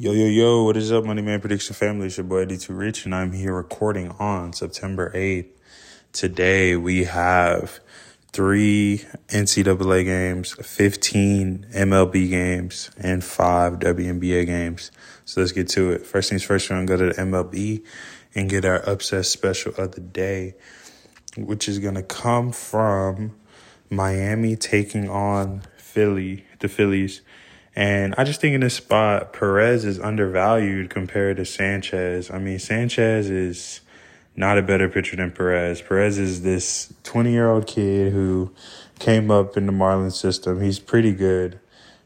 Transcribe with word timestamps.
Yo, 0.00 0.12
yo, 0.12 0.24
yo, 0.24 0.62
what 0.62 0.78
is 0.78 0.90
up, 0.90 1.04
Money 1.04 1.20
Man 1.20 1.42
Prediction 1.42 1.74
family? 1.74 2.06
It's 2.06 2.16
your 2.16 2.24
boy 2.24 2.46
D2 2.46 2.70
Rich, 2.70 3.04
and 3.04 3.14
I'm 3.14 3.32
here 3.32 3.52
recording 3.52 4.08
on 4.12 4.54
September 4.54 5.12
8th. 5.14 5.50
Today 6.14 6.74
we 6.74 7.04
have 7.04 7.80
three 8.32 9.04
NCAA 9.28 10.04
games, 10.06 10.52
15 10.52 11.66
MLB 11.74 12.30
games, 12.30 12.90
and 12.96 13.22
five 13.22 13.74
WNBA 13.74 14.46
games. 14.46 14.90
So 15.26 15.42
let's 15.42 15.52
get 15.52 15.68
to 15.68 15.90
it. 15.90 16.06
First 16.06 16.30
things 16.30 16.44
first, 16.44 16.70
we're 16.70 16.76
going 16.76 16.86
to 16.86 16.96
go 16.96 17.08
to 17.10 17.14
the 17.14 17.22
MLB 17.22 17.84
and 18.34 18.48
get 18.48 18.64
our 18.64 18.80
upset 18.88 19.26
special 19.26 19.74
of 19.74 19.92
the 19.92 20.00
day, 20.00 20.54
which 21.36 21.68
is 21.68 21.78
going 21.78 21.96
to 21.96 22.02
come 22.02 22.52
from 22.52 23.36
Miami 23.90 24.56
taking 24.56 25.10
on 25.10 25.60
Philly, 25.76 26.46
the 26.60 26.68
Phillies. 26.68 27.20
And 27.76 28.14
I 28.18 28.24
just 28.24 28.40
think 28.40 28.54
in 28.54 28.60
this 28.60 28.74
spot, 28.74 29.32
Perez 29.32 29.84
is 29.84 30.00
undervalued 30.00 30.90
compared 30.90 31.36
to 31.36 31.44
Sanchez. 31.44 32.30
I 32.30 32.38
mean, 32.38 32.58
Sanchez 32.58 33.30
is 33.30 33.80
not 34.36 34.58
a 34.58 34.62
better 34.62 34.88
pitcher 34.88 35.16
than 35.16 35.30
Perez. 35.30 35.80
Perez 35.80 36.18
is 36.18 36.42
this 36.42 36.92
20 37.04 37.30
year 37.30 37.48
old 37.48 37.66
kid 37.66 38.12
who 38.12 38.52
came 38.98 39.30
up 39.30 39.56
in 39.56 39.66
the 39.66 39.72
Marlins 39.72 40.14
system. 40.14 40.60
He's 40.60 40.78
pretty 40.78 41.12
good. 41.12 41.60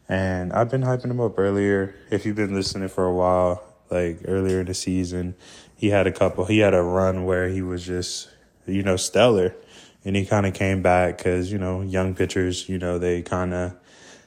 And 0.08 0.52
I've 0.52 0.70
been 0.70 0.82
hyping 0.82 1.10
him 1.10 1.20
up 1.20 1.38
earlier. 1.38 1.94
If 2.10 2.27
you've 2.27 2.36
been 2.36 2.55
listening 2.55 2.88
for 2.88 3.06
a 3.06 3.14
while, 3.14 3.62
like 3.91 4.20
earlier 4.27 4.60
in 4.60 4.66
the 4.66 4.74
season, 4.74 5.34
he 5.77 5.91
had 5.91 6.06
a 6.06 6.12
couple, 6.12 6.44
he 6.44 6.58
had 6.58 6.74
a 6.74 6.83
run 6.83 7.24
where 7.24 7.48
he 7.48 7.62
was 7.62 7.84
just, 7.84 8.28
you 8.66 8.83
know, 8.83 8.96
stellar. 8.96 9.55
And 10.05 10.14
he 10.14 10.27
kind 10.27 10.44
of 10.44 10.52
came 10.52 10.83
back 10.83 11.16
because, 11.16 11.50
you 11.50 11.56
know, 11.56 11.80
young 11.80 12.14
pitchers, 12.14 12.69
you 12.69 12.78
know, 12.78 12.98
they 12.98 13.22
kind 13.22 13.55
of, 13.55 13.74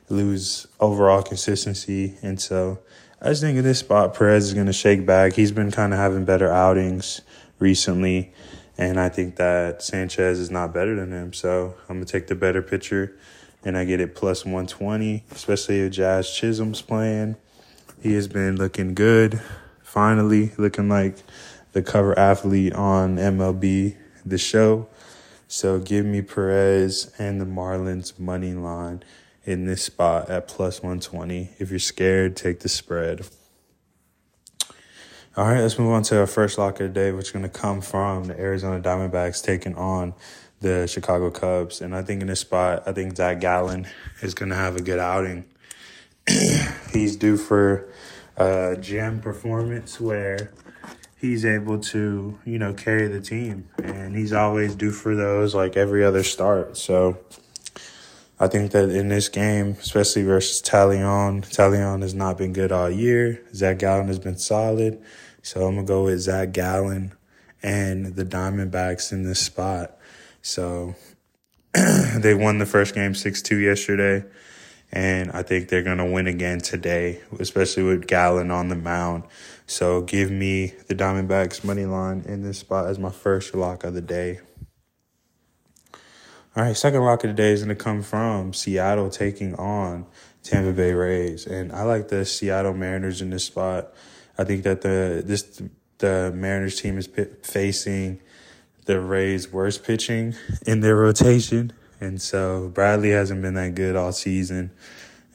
lose 0.10 0.68
overall 0.80 1.22
consistency. 1.22 2.18
And 2.22 2.40
so 2.40 2.80
I 3.22 3.30
just 3.30 3.42
think 3.42 3.58
in 3.58 3.64
this 3.64 3.80
spot, 3.80 4.14
Perez 4.14 4.46
is 4.46 4.54
going 4.54 4.68
to 4.68 4.74
shake 4.74 5.06
back. 5.06 5.34
He's 5.34 5.52
been 5.52 5.72
kind 5.72 5.94
of 5.94 6.00
having 6.00 6.26
better 6.26 6.52
outings 6.52 7.22
recently. 7.60 8.34
And 8.78 9.00
I 9.00 9.10
think 9.10 9.38
that 9.38 9.82
Sanchez 9.82 10.40
is 10.40 10.52
not 10.52 10.74
better 10.74 10.96
than 10.96 11.12
him. 11.12 11.34
So 11.34 11.76
I'm 11.90 11.98
going 11.98 12.06
to 12.06 12.12
take 12.12 12.28
the 12.28 12.36
better 12.36 12.62
pitcher 12.62 13.18
and 13.64 13.78
I 13.78 13.86
get 13.86 14.00
it 14.00 14.16
plus 14.16 14.46
120, 14.46 15.24
especially 15.32 15.80
if 15.82 15.92
Jazz 15.92 16.32
Chisholm's 16.32 16.82
playing. 16.82 17.36
He 18.02 18.14
has 18.14 18.28
been 18.28 18.56
looking 18.56 18.94
good, 18.94 19.42
finally, 19.82 20.52
looking 20.58 20.88
like 20.88 21.18
the 21.74 21.82
cover 21.82 22.18
athlete 22.18 22.74
on 22.74 23.18
MLB 23.18 23.96
The 24.26 24.38
Show. 24.38 24.88
So 25.48 25.80
give 25.80 26.06
me 26.06 26.22
Perez 26.22 27.12
and 27.18 27.42
the 27.42 27.46
Marlins 27.46 28.20
money 28.20 28.54
line 28.54 29.04
in 29.48 29.66
this 29.66 29.82
spot 29.82 30.30
at 30.30 30.48
plus 30.48 30.84
120. 30.84 31.52
If 31.58 31.70
you're 31.70 31.80
scared, 31.80 32.36
take 32.36 32.60
the 32.60 32.70
spread. 32.70 33.26
All 35.38 35.46
right, 35.46 35.62
let's 35.62 35.80
move 35.80 35.94
on 35.94 36.04
to 36.04 36.20
our 36.20 36.28
first 36.28 36.58
lock 36.58 36.82
of 36.82 36.88
the 36.88 36.94
day, 36.94 37.12
which 37.12 37.28
is 37.28 37.32
going 37.32 37.44
to 37.44 37.50
come 37.50 37.80
from 37.80 38.26
the 38.26 38.38
Arizona 38.38 38.82
Diamondbacks 38.82 39.42
taking 39.42 39.74
on 39.76 40.14
the 40.60 40.86
Chicago 40.88 41.32
Cubs. 41.32 41.80
And 41.80 41.96
I 41.96 42.02
think 42.02 42.22
in 42.22 42.28
this 42.28 42.42
spot, 42.42 42.84
I 42.86 42.92
think 42.92 43.16
Zach 43.16 43.40
Gallen 43.40 43.88
is 44.22 44.34
going 44.34 44.50
to 44.50 44.56
have 44.56 44.76
a 44.76 44.82
good 44.82 45.00
outing. 45.00 45.46
he's 46.92 47.16
due 47.16 47.38
for 47.38 47.88
a 48.36 48.76
gem 48.82 49.22
performance 49.22 50.02
where 50.02 50.52
he's 51.16 51.46
able 51.46 51.80
to, 51.80 52.38
you 52.44 52.60
know, 52.60 52.74
carry 52.74 53.08
the 53.08 53.22
team. 53.22 53.70
And 53.82 54.14
he's 54.14 54.34
always 54.34 54.76
due 54.76 54.92
for 54.92 55.16
those 55.16 55.56
like 55.56 55.78
every 55.78 56.04
other 56.04 56.24
start. 56.24 56.76
So 56.76 57.20
I 58.40 58.48
think 58.48 58.72
that 58.72 58.90
in 58.90 59.10
this 59.10 59.30
game, 59.30 59.78
especially 59.80 60.24
versus 60.24 60.62
Taillon, 60.62 61.42
Taillon 61.42 62.04
has 62.04 62.14
not 62.14 62.38
been 62.38 62.54
good 62.54 62.72
all 62.72 62.90
year. 62.90 63.42
Zach 63.54 63.80
Gallen 63.80 64.08
has 64.08 64.20
been 64.20 64.38
solid. 64.38 65.02
So 65.42 65.66
I'm 65.66 65.76
going 65.76 65.88
to 65.88 65.92
go 65.92 66.04
with 66.04 66.20
Zach 66.20 66.52
Gallen 66.52 67.14
and 67.64 68.16
the 68.16 68.26
Diamondbacks 68.26 69.12
in 69.12 69.24
this 69.24 69.40
spot. 69.40 69.98
So 70.44 70.94
they 71.74 72.36
won 72.36 72.60
the 72.60 72.68
first 72.68 72.94
game 72.94 73.16
6 73.16 73.42
2 73.42 73.58
yesterday. 73.58 74.24
And 74.92 75.32
I 75.32 75.42
think 75.42 75.68
they're 75.68 75.84
going 75.84 75.98
to 75.98 76.06
win 76.06 76.28
again 76.28 76.60
today, 76.60 77.22
especially 77.40 77.84
with 77.84 78.08
Gallen 78.08 78.52
on 78.52 78.70
the 78.70 78.76
mound. 78.76 79.24
So 79.66 80.02
give 80.02 80.32
me 80.32 80.74
the 80.88 80.96
Diamondbacks 80.96 81.64
money 81.64 81.86
line 81.86 82.24
in 82.26 82.44
this 82.44 82.60
spot 82.60 82.86
as 82.86 83.00
my 83.00 83.12
first 83.12 83.54
lock 83.56 83.84
of 83.84 83.96
the 83.96 84.02
day. 84.02 84.40
All 86.58 86.64
right, 86.64 86.76
second 86.76 87.04
lock 87.04 87.24
of 87.24 87.30
the 87.30 87.36
day 87.36 87.52
is 87.52 87.64
going 87.64 87.78
to 87.78 87.84
come 87.84 88.02
from 88.02 88.52
Seattle 88.52 89.12
taking 89.12 89.54
on 89.58 90.08
Tampa 90.42 90.72
Bay 90.72 90.92
Rays, 90.92 91.46
and 91.46 91.72
I 91.72 91.84
like 91.84 92.08
the 92.08 92.26
Seattle 92.26 92.74
Mariners 92.74 93.22
in 93.22 93.30
this 93.30 93.44
spot. 93.44 93.94
I 94.40 94.44
think 94.44 94.64
that 94.64 94.82
the 94.82 95.22
this 95.24 95.62
the 96.00 96.32
Mariners 96.34 96.82
team 96.82 96.98
is 96.98 97.08
facing 97.44 98.22
the 98.86 99.00
Rays' 99.00 99.54
worst 99.54 99.84
pitching 99.84 100.34
in 100.66 100.80
their 100.80 100.96
rotation, 100.96 101.74
and 102.02 102.20
so 102.20 102.70
Bradley 102.70 103.12
hasn't 103.12 103.44
been 103.44 103.54
that 103.54 103.76
good 103.76 103.96
all 103.96 104.12
season, 104.12 104.72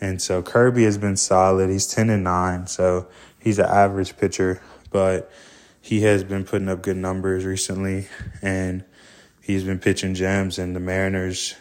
and 0.01 0.21
so 0.21 0.43
Kirby 0.43 0.83
has 0.83 0.99
been 0.99 1.17
solid. 1.17 1.71
He's 1.71 1.87
ten 1.87 2.11
and 2.11 2.25
nine, 2.25 2.67
so 2.67 3.07
he's 3.39 3.61
an 3.61 3.67
average 3.67 4.17
pitcher, 4.17 4.61
but 4.91 5.31
he 5.81 6.01
has 6.01 6.25
been 6.25 6.43
putting 6.43 6.69
up 6.69 6.83
good 6.83 6.97
numbers 6.97 7.45
recently, 7.45 8.09
and 8.43 8.83
he's 9.43 9.65
been 9.65 9.79
pitching 9.79 10.15
gems, 10.15 10.59
and 10.59 10.75
the 10.75 10.81
Mariners 10.81 11.57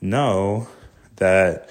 know 0.00 0.68
that 1.16 1.68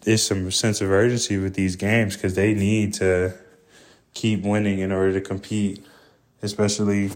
there's 0.00 0.24
some 0.24 0.50
sense 0.50 0.80
of 0.80 0.90
urgency 0.90 1.38
with 1.38 1.54
these 1.54 1.76
games 1.76 2.16
because 2.16 2.34
they 2.34 2.54
need 2.54 2.94
to 2.94 3.34
keep 4.14 4.42
winning 4.42 4.78
in 4.78 4.92
order 4.92 5.12
to 5.12 5.20
compete, 5.20 5.84
especially 6.40 7.10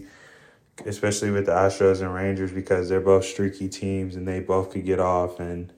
especially 0.85 1.31
with 1.31 1.47
the 1.47 1.51
Astros 1.51 2.01
and 2.01 2.13
Rangers 2.13 2.51
because 2.51 2.87
they're 2.87 3.01
both 3.01 3.25
streaky 3.25 3.67
teams 3.67 4.15
and 4.15 4.27
they 4.27 4.39
both 4.39 4.69
could 4.69 4.85
get 4.85 4.99
off 4.99 5.39
and 5.39 5.73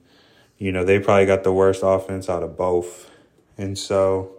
you 0.58 0.70
know 0.72 0.84
they 0.84 0.98
probably 0.98 1.24
got 1.24 1.42
the 1.42 1.52
worst 1.52 1.80
offense 1.82 2.28
out 2.28 2.42
of 2.42 2.56
both, 2.56 3.10
and 3.56 3.78
so 3.78 4.32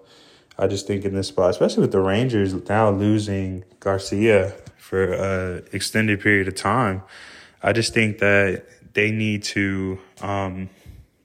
I 0.57 0.67
just 0.67 0.87
think 0.87 1.05
in 1.05 1.13
this 1.13 1.29
spot, 1.29 1.49
especially 1.51 1.81
with 1.81 1.91
the 1.91 2.01
Rangers 2.01 2.53
now 2.69 2.89
losing 2.89 3.63
Garcia 3.79 4.53
for 4.77 5.13
an 5.13 5.63
extended 5.71 6.19
period 6.19 6.47
of 6.47 6.55
time. 6.55 7.03
I 7.63 7.73
just 7.73 7.93
think 7.93 8.19
that 8.19 8.65
they 8.93 9.11
need 9.11 9.43
to, 9.43 9.99
um, 10.21 10.69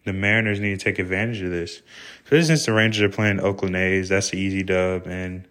the 0.05 0.13
Mariners 0.13 0.61
need 0.61 0.79
to 0.79 0.85
take 0.85 0.99
advantage 0.99 1.43
of 1.43 1.51
this. 1.51 1.83
For 2.25 2.37
instance, 2.37 2.67
the 2.67 2.73
Rangers 2.73 3.03
are 3.03 3.09
playing 3.09 3.41
Oakland 3.41 3.77
A's. 3.77 4.09
That's 4.09 4.33
an 4.33 4.39
easy 4.39 4.63
dub. 4.63 5.07
And 5.07 5.47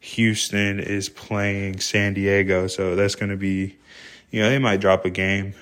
Houston 0.00 0.80
is 0.80 1.08
playing 1.08 1.80
San 1.80 2.14
Diego. 2.14 2.66
So 2.66 2.96
that's 2.96 3.14
going 3.14 3.30
to 3.30 3.36
be, 3.36 3.76
you 4.30 4.42
know, 4.42 4.50
they 4.50 4.58
might 4.58 4.80
drop 4.80 5.04
a 5.04 5.10
game 5.10 5.54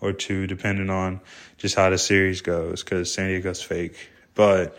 or 0.00 0.12
two 0.12 0.46
depending 0.46 0.90
on 0.90 1.20
just 1.58 1.76
how 1.76 1.90
the 1.90 1.98
series 1.98 2.40
goes 2.40 2.82
because 2.82 3.12
San 3.12 3.28
Diego's 3.28 3.62
fake. 3.62 4.10
But 4.34 4.76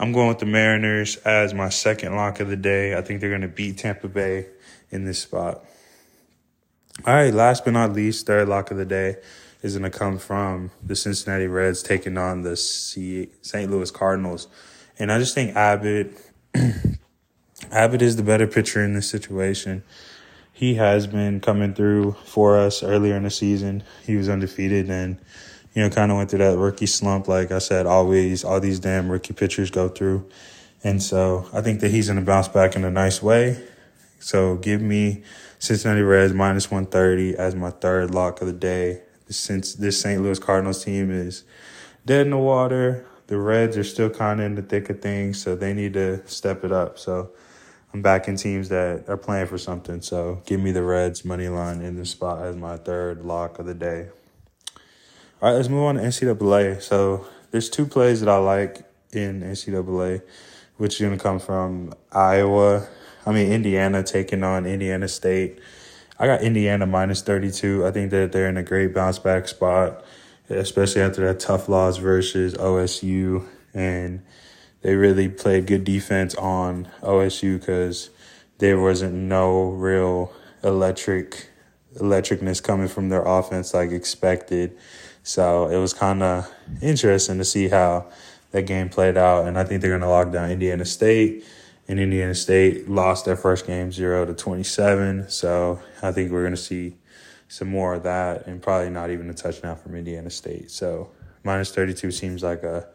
I'm 0.00 0.12
going 0.12 0.28
with 0.28 0.38
the 0.38 0.46
Mariners 0.46 1.16
as 1.26 1.52
my 1.52 1.68
second 1.68 2.16
lock 2.16 2.40
of 2.40 2.48
the 2.48 2.56
day. 2.56 2.96
I 2.96 3.02
think 3.02 3.20
they're 3.20 3.28
going 3.28 3.42
to 3.42 3.48
beat 3.48 3.76
Tampa 3.76 4.08
Bay 4.08 4.46
in 4.90 5.04
this 5.04 5.18
spot. 5.18 5.62
All 7.06 7.12
right, 7.12 7.34
last 7.34 7.66
but 7.66 7.74
not 7.74 7.92
least, 7.92 8.26
third 8.26 8.48
lock 8.48 8.70
of 8.70 8.78
the 8.78 8.86
day 8.86 9.16
is 9.60 9.76
going 9.76 9.90
to 9.90 9.96
come 9.96 10.16
from 10.16 10.70
the 10.82 10.96
Cincinnati 10.96 11.46
Reds 11.46 11.82
taking 11.82 12.16
on 12.16 12.40
the 12.40 12.56
St. 12.56 13.70
Louis 13.70 13.90
Cardinals. 13.90 14.48
And 14.98 15.12
I 15.12 15.18
just 15.18 15.34
think 15.34 15.54
Abbott, 15.54 16.16
Abbott 17.70 18.00
is 18.00 18.16
the 18.16 18.22
better 18.22 18.46
pitcher 18.46 18.82
in 18.82 18.94
this 18.94 19.10
situation. 19.10 19.82
He 20.50 20.76
has 20.76 21.06
been 21.06 21.40
coming 21.40 21.74
through 21.74 22.12
for 22.24 22.58
us 22.58 22.82
earlier 22.82 23.16
in 23.16 23.24
the 23.24 23.30
season. 23.30 23.82
He 24.06 24.16
was 24.16 24.30
undefeated 24.30 24.88
and, 24.88 25.18
you 25.74 25.82
know, 25.82 25.90
kind 25.90 26.10
of 26.10 26.18
went 26.18 26.30
through 26.30 26.40
that 26.40 26.58
rookie 26.58 26.86
slump. 26.86 27.28
Like 27.28 27.52
I 27.52 27.58
said, 27.58 27.86
always, 27.86 28.44
all 28.44 28.60
these 28.60 28.80
damn 28.80 29.10
rookie 29.10 29.34
pitchers 29.34 29.70
go 29.70 29.88
through. 29.88 30.28
And 30.82 31.02
so 31.02 31.48
I 31.52 31.60
think 31.60 31.80
that 31.80 31.90
he's 31.90 32.06
going 32.06 32.18
to 32.18 32.24
bounce 32.24 32.48
back 32.48 32.74
in 32.74 32.84
a 32.84 32.90
nice 32.90 33.22
way. 33.22 33.62
So 34.18 34.56
give 34.56 34.80
me 34.80 35.22
Cincinnati 35.58 36.02
Reds 36.02 36.32
minus 36.32 36.70
130 36.70 37.36
as 37.36 37.54
my 37.54 37.70
third 37.70 38.14
lock 38.14 38.40
of 38.40 38.46
the 38.46 38.52
day. 38.52 39.02
Since 39.28 39.74
this 39.74 40.00
St. 40.00 40.20
Louis 40.20 40.38
Cardinals 40.38 40.84
team 40.84 41.10
is 41.10 41.44
dead 42.04 42.26
in 42.26 42.30
the 42.30 42.38
water, 42.38 43.06
the 43.28 43.38
Reds 43.38 43.76
are 43.76 43.84
still 43.84 44.10
kind 44.10 44.40
of 44.40 44.46
in 44.46 44.54
the 44.56 44.62
thick 44.62 44.90
of 44.90 45.00
things, 45.00 45.40
so 45.40 45.54
they 45.54 45.72
need 45.72 45.92
to 45.92 46.26
step 46.26 46.64
it 46.64 46.72
up. 46.72 46.98
So 46.98 47.30
I'm 47.94 48.02
backing 48.02 48.36
teams 48.36 48.70
that 48.70 49.04
are 49.08 49.16
playing 49.16 49.46
for 49.46 49.58
something. 49.58 50.00
So 50.00 50.42
give 50.46 50.60
me 50.60 50.72
the 50.72 50.82
Reds 50.82 51.24
money 51.24 51.48
line 51.48 51.80
in 51.80 51.96
the 51.96 52.06
spot 52.06 52.42
as 52.42 52.56
my 52.56 52.76
third 52.76 53.24
lock 53.24 53.60
of 53.60 53.66
the 53.66 53.74
day. 53.74 54.08
All 55.42 55.50
right, 55.50 55.56
let's 55.56 55.68
move 55.68 55.84
on 55.84 55.94
to 55.96 56.02
NCAA. 56.02 56.82
So 56.82 57.26
there's 57.50 57.70
two 57.70 57.86
plays 57.86 58.20
that 58.20 58.28
I 58.28 58.38
like 58.38 58.84
in 59.12 59.42
NCAA, 59.42 60.22
which 60.76 60.94
is 60.94 61.00
going 61.00 61.16
to 61.16 61.22
come 61.22 61.38
from 61.38 61.94
Iowa 62.12 62.86
I 63.26 63.32
mean, 63.32 63.52
Indiana 63.52 64.02
taking 64.02 64.42
on 64.42 64.66
Indiana 64.66 65.06
State. 65.08 65.58
I 66.18 66.26
got 66.26 66.42
Indiana 66.42 66.86
minus 66.86 67.22
32. 67.22 67.86
I 67.86 67.90
think 67.90 68.10
that 68.10 68.32
they're 68.32 68.48
in 68.48 68.56
a 68.56 68.62
great 68.62 68.94
bounce 68.94 69.18
back 69.18 69.48
spot, 69.48 70.04
especially 70.48 71.02
after 71.02 71.26
that 71.26 71.40
tough 71.40 71.68
loss 71.68 71.98
versus 71.98 72.54
OSU. 72.54 73.46
And 73.74 74.22
they 74.82 74.94
really 74.94 75.28
played 75.28 75.66
good 75.66 75.84
defense 75.84 76.34
on 76.36 76.88
OSU 77.02 77.60
because 77.60 78.10
there 78.58 78.80
wasn't 78.80 79.14
no 79.14 79.70
real 79.70 80.32
electric 80.62 81.48
electricness 81.96 82.62
coming 82.62 82.88
from 82.88 83.08
their 83.08 83.22
offense 83.22 83.74
like 83.74 83.90
expected. 83.90 84.76
So 85.22 85.68
it 85.68 85.78
was 85.78 85.92
kind 85.92 86.22
of 86.22 86.52
interesting 86.80 87.38
to 87.38 87.44
see 87.44 87.68
how 87.68 88.10
that 88.52 88.62
game 88.62 88.88
played 88.88 89.16
out. 89.16 89.46
And 89.46 89.58
I 89.58 89.64
think 89.64 89.80
they're 89.80 89.90
going 89.90 90.00
to 90.02 90.08
lock 90.08 90.32
down 90.32 90.50
Indiana 90.50 90.84
State. 90.84 91.44
And 91.88 91.98
Indiana 91.98 92.34
State 92.34 92.88
lost 92.88 93.24
their 93.24 93.36
first 93.36 93.66
game 93.66 93.90
0 93.90 94.26
to 94.26 94.34
27. 94.34 95.28
So 95.28 95.80
I 96.02 96.12
think 96.12 96.30
we're 96.30 96.42
going 96.42 96.54
to 96.54 96.56
see 96.56 96.96
some 97.48 97.68
more 97.68 97.94
of 97.94 98.04
that 98.04 98.46
and 98.46 98.62
probably 98.62 98.90
not 98.90 99.10
even 99.10 99.28
a 99.28 99.34
touchdown 99.34 99.76
from 99.76 99.96
Indiana 99.96 100.30
State. 100.30 100.70
So 100.70 101.10
minus 101.42 101.72
32 101.74 102.12
seems 102.12 102.42
like 102.42 102.62
a 102.62 102.88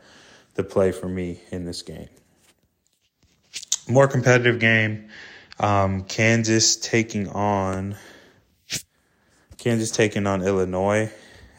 the 0.56 0.63
play 0.63 0.92
for 0.94 1.10
me 1.10 1.42
in 1.51 1.66
this 1.66 1.81
game. 1.81 2.07
More 3.89 4.07
competitive 4.07 4.60
game. 4.60 5.10
Um, 5.60 6.04
Kansas 6.06 6.77
taking 6.77 7.30
on 7.30 7.95
Kansas 9.57 9.92
taking 9.92 10.27
on 10.27 10.42
Illinois. 10.42 11.12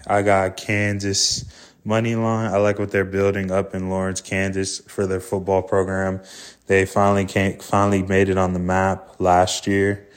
I 0.06 0.23
got 0.23 0.56
Kansas 0.56 1.44
money 1.85 2.14
line. 2.14 2.53
I 2.53 2.58
like 2.58 2.79
what 2.79 2.91
they're 2.91 3.05
building 3.05 3.50
up 3.50 3.75
in 3.75 3.91
Lawrence, 3.91 4.20
Kansas 4.20 4.81
for 4.81 5.06
their 5.06 5.20
football 5.20 5.62
program. 5.62 6.20
They 6.67 6.85
finally 6.87 7.25
came, 7.25 7.58
finally 7.58 8.03
made 8.03 8.29
it 8.29 8.38
on 8.38 8.53
the 8.53 8.58
map 8.58 9.20
last 9.20 9.67
year. 9.67 10.08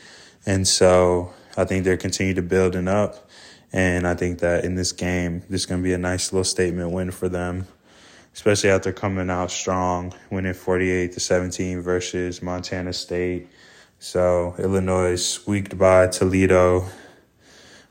And 0.45 0.67
so 0.67 1.33
I 1.57 1.65
think 1.65 1.83
they're 1.83 1.97
continuing 1.97 2.35
to 2.35 2.41
building 2.41 2.87
up. 2.87 3.29
And 3.71 4.07
I 4.07 4.15
think 4.15 4.39
that 4.39 4.65
in 4.65 4.75
this 4.75 4.91
game, 4.91 5.43
this 5.49 5.61
is 5.61 5.65
going 5.67 5.81
to 5.81 5.83
be 5.83 5.93
a 5.93 5.97
nice 5.97 6.33
little 6.33 6.43
statement 6.43 6.91
win 6.91 7.11
for 7.11 7.29
them 7.29 7.67
especially 8.33 8.69
after 8.69 8.93
coming 8.93 9.29
out 9.29 9.51
strong, 9.51 10.13
winning 10.31 10.53
48 10.53 11.11
to 11.11 11.19
17 11.19 11.81
versus 11.81 12.41
Montana 12.41 12.93
State. 12.93 13.49
So 13.99 14.55
Illinois 14.57 15.15
squeaked 15.15 15.77
by 15.77 16.07
Toledo, 16.07 16.85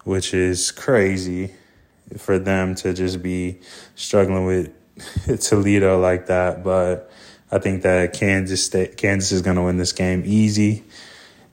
which 0.05 0.33
is 0.33 0.71
crazy 0.71 1.53
for 2.17 2.39
them 2.39 2.75
to 2.77 2.95
just 2.95 3.23
be 3.23 3.61
struggling 3.95 4.47
with 4.47 5.41
Toledo 5.41 6.01
like 6.01 6.27
that. 6.27 6.65
But 6.65 7.11
I 7.51 7.59
think 7.59 7.83
that 7.83 8.13
Kansas 8.13 8.65
State, 8.65 8.97
Kansas 8.97 9.33
is 9.33 9.43
going 9.43 9.57
to 9.57 9.63
win 9.63 9.77
this 9.77 9.93
game 9.93 10.23
easy. 10.27 10.85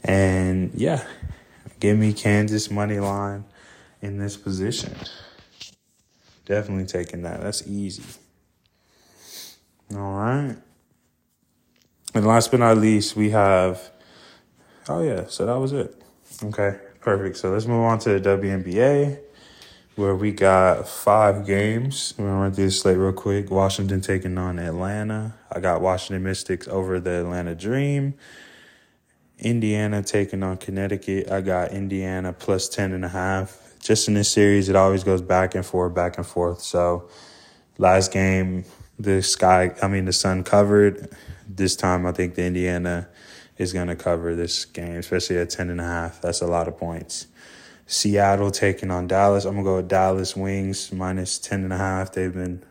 And 0.04 0.72
yeah, 0.76 1.06
give 1.80 1.98
me 1.98 2.14
Kansas 2.14 2.70
money 2.70 3.00
line 3.00 3.46
in 4.02 4.18
this 4.18 4.38
position. 4.38 4.96
Definitely 6.46 6.86
taking 6.86 7.24
that. 7.24 7.42
That's 7.42 7.68
easy. 7.68 8.04
All 9.94 10.14
right. 10.14 10.56
And 12.14 12.26
last 12.26 12.52
but 12.52 12.60
not 12.60 12.78
least, 12.78 13.16
we 13.16 13.32
have. 13.32 13.92
Oh, 14.88 15.02
yeah. 15.02 15.26
So 15.28 15.46
that 15.46 15.58
was 15.58 15.74
it. 15.74 16.02
Okay. 16.44 16.78
Perfect. 17.02 17.38
So 17.38 17.52
let's 17.52 17.66
move 17.66 17.84
on 17.84 18.00
to 18.00 18.20
the 18.20 18.30
WNBA, 18.30 19.20
where 19.96 20.16
we 20.16 20.32
got 20.32 20.88
five 20.88 21.46
games. 21.46 22.14
Going 22.14 22.30
to 22.30 22.36
run 22.36 22.54
through 22.54 22.66
the 22.66 22.72
slate 22.72 22.98
real 22.98 23.14
quick. 23.14 23.50
Washington 23.50 24.02
taking 24.02 24.38
on 24.38 24.60
Atlanta. 24.60 25.36
I 25.52 25.60
got 25.60 25.82
Washington 25.82 26.24
Mystics 26.24 26.68
over 26.68 27.00
the 27.00 27.22
Atlanta 27.22 27.56
Dream. 27.56 28.16
Indiana 29.40 30.04
taking 30.04 30.44
on 30.44 30.58
Connecticut. 30.58 31.32
I 31.32 31.42
got 31.42 31.72
Indiana 31.72 32.34
plus 32.34 32.68
10 32.70 32.94
and 32.94 33.06
a 33.06 33.10
half. 33.10 33.62
Just 33.80 34.08
in 34.08 34.16
this 34.16 34.30
series, 34.30 34.70
it 34.70 34.76
always 34.76 35.04
goes 35.04 35.22
back 35.22 35.56
and 35.56 35.66
forth, 35.66 35.94
back 35.94 36.18
and 36.18 36.26
forth. 36.26 36.62
So 36.62 37.10
last 37.78 38.12
game, 38.12 38.66
the 38.98 39.22
sky, 39.22 39.76
I 39.82 39.88
mean, 39.88 40.06
the 40.06 40.14
sun 40.14 40.44
covered. 40.44 41.10
This 41.48 41.76
time, 41.76 42.06
I 42.06 42.12
think 42.12 42.36
the 42.36 42.44
Indiana 42.44 43.08
is 43.58 43.72
to 43.74 43.96
cover 43.96 44.36
this 44.36 44.66
game, 44.66 44.96
especially 44.96 45.38
at 45.38 45.50
10 45.50 45.70
and 45.70 45.80
a 45.80 45.84
half. 45.84 46.22
That's 46.22 46.42
a 46.42 46.48
lot 46.48 46.68
of 46.68 46.78
points. 46.78 47.28
Seattle 47.88 48.52
taking 48.52 48.92
on 48.92 49.08
Dallas. 49.08 49.46
I'm 49.46 49.56
to 49.58 49.64
go 49.64 49.76
with 49.78 49.88
Dallas 49.88 50.36
Wings 50.36 50.92
minus 50.92 51.38
10 51.38 51.64
and 51.64 51.74
a 51.74 51.78
half. 51.78 52.12
They've 52.12 52.34
been 52.34 52.64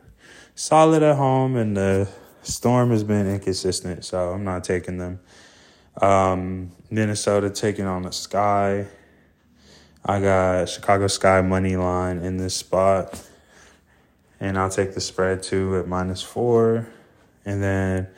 solid 0.54 1.02
at 1.02 1.16
home, 1.16 1.56
and 1.56 1.76
the 1.76 2.08
storm 2.42 2.90
has 2.90 3.04
been 3.04 3.26
inconsistent, 3.26 4.04
so 4.04 4.30
I'm 4.30 4.44
not 4.44 4.64
taking 4.64 4.98
them. 4.98 5.20
Um, 6.00 6.72
Minnesota 6.90 7.50
taking 7.50 7.86
on 7.86 8.02
the 8.02 8.10
Sky. 8.10 8.86
I 10.04 10.20
got 10.20 10.68
Chicago 10.68 11.06
Sky 11.06 11.40
money 11.40 11.76
line 11.76 12.18
in 12.18 12.36
this 12.36 12.54
spot 12.54 13.22
and 14.40 14.58
I'll 14.58 14.70
take 14.70 14.94
the 14.94 15.00
spread 15.00 15.42
too 15.42 15.78
at 15.78 15.88
minus 15.88 16.22
four. 16.22 16.86
And 17.44 17.62
then 17.62 18.08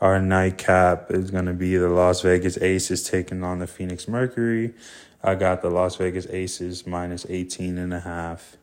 our 0.00 0.20
nightcap 0.20 1.10
is 1.10 1.30
going 1.30 1.46
to 1.46 1.54
be 1.54 1.76
the 1.76 1.88
Las 1.88 2.20
Vegas 2.20 2.58
Aces 2.58 3.08
taking 3.08 3.42
on 3.42 3.58
the 3.58 3.66
Phoenix 3.66 4.06
Mercury. 4.06 4.74
I 5.22 5.34
got 5.34 5.62
the 5.62 5.70
Las 5.70 5.96
Vegas 5.96 6.26
Aces 6.28 6.86
minus 6.86 7.24
18 7.28 7.78
and 7.78 7.94
a 7.94 8.00
half 8.00 8.56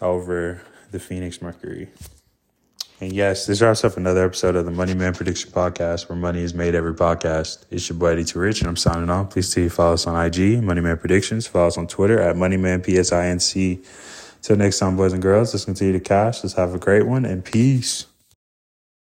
over 0.00 0.62
the 0.90 1.00
Phoenix 1.00 1.42
Mercury. 1.42 1.88
And 3.00 3.12
yes, 3.12 3.44
this 3.46 3.60
wraps 3.60 3.84
up 3.84 3.98
another 3.98 4.24
episode 4.24 4.56
of 4.56 4.64
the 4.64 4.70
Money 4.70 4.94
Man 4.94 5.12
Prediction 5.12 5.50
Podcast, 5.50 6.08
where 6.08 6.16
money 6.16 6.40
is 6.40 6.54
made 6.54 6.74
every 6.74 6.94
podcast. 6.94 7.66
It's 7.70 7.88
your 7.90 7.98
boy 7.98 8.12
Eddie 8.12 8.24
Too 8.24 8.38
Rich, 8.38 8.60
and 8.60 8.68
I'm 8.68 8.76
signing 8.76 9.10
off. 9.10 9.30
Please 9.30 9.52
see 9.52 9.68
follow 9.68 9.94
us 9.94 10.06
on 10.06 10.24
IG, 10.24 10.62
Money 10.62 10.80
Man 10.80 10.96
Predictions. 10.96 11.46
Follow 11.46 11.66
us 11.66 11.76
on 11.76 11.88
Twitter 11.88 12.18
at 12.18 12.36
MoneyManPSINC. 12.36 13.84
Till 14.40 14.56
next 14.56 14.78
time, 14.78 14.96
boys 14.96 15.12
and 15.12 15.20
girls, 15.20 15.52
let's 15.52 15.66
continue 15.66 15.92
to 15.92 16.00
cash. 16.00 16.42
Let's 16.42 16.54
have 16.54 16.74
a 16.74 16.78
great 16.78 17.06
one 17.06 17.26
and 17.26 17.44
peace. 17.44 18.06